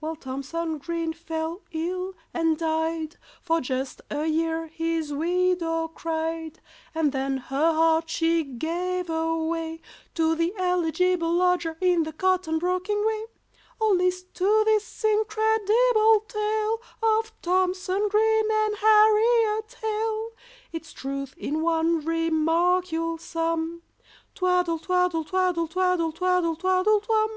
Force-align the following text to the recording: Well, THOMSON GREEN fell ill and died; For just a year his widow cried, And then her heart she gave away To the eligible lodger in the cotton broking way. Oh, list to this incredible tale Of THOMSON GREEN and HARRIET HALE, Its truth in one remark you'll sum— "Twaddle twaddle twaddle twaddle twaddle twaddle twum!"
Well, 0.00 0.16
THOMSON 0.16 0.78
GREEN 0.78 1.12
fell 1.12 1.62
ill 1.72 2.14
and 2.34 2.58
died; 2.58 3.16
For 3.40 3.60
just 3.60 4.00
a 4.10 4.26
year 4.26 4.66
his 4.66 5.12
widow 5.12 5.88
cried, 5.88 6.60
And 6.94 7.12
then 7.12 7.36
her 7.38 7.72
heart 7.72 8.10
she 8.10 8.42
gave 8.44 9.08
away 9.10 9.80
To 10.14 10.34
the 10.34 10.54
eligible 10.58 11.32
lodger 11.32 11.76
in 11.80 12.02
the 12.04 12.12
cotton 12.12 12.58
broking 12.58 13.04
way. 13.06 13.24
Oh, 13.80 13.90
list 13.96 14.34
to 14.34 14.62
this 14.64 15.04
incredible 15.04 16.20
tale 16.28 16.82
Of 17.02 17.32
THOMSON 17.42 18.08
GREEN 18.08 18.50
and 18.52 18.76
HARRIET 18.76 19.74
HALE, 19.80 20.32
Its 20.72 20.92
truth 20.92 21.34
in 21.36 21.62
one 21.62 22.04
remark 22.04 22.90
you'll 22.92 23.18
sum— 23.18 23.82
"Twaddle 24.34 24.80
twaddle 24.80 25.24
twaddle 25.24 25.68
twaddle 25.68 26.12
twaddle 26.12 26.56
twaddle 26.56 27.00
twum!" 27.00 27.30